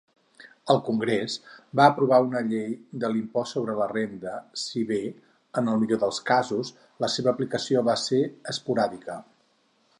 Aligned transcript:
El 0.73 0.79
Congrés 0.85 1.33
va 1.79 1.85
aprovar 1.89 2.17
una 2.27 2.41
llei 2.47 2.71
de 3.03 3.11
l'impost 3.11 3.57
sobre 3.57 3.77
la 3.81 3.89
renda, 3.93 4.33
si 4.63 4.83
bé, 4.93 4.99
en 5.63 5.71
el 5.75 5.79
millor 5.83 6.01
dels 6.07 6.23
casos, 6.33 6.75
la 7.05 7.11
seva 7.19 7.35
aplicació 7.37 7.89
va 7.91 7.99
ser 8.09 8.23
esporàdica. 8.55 9.23